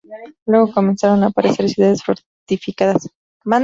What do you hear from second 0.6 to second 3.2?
comenzaron a aparecer ciudades fortificadas.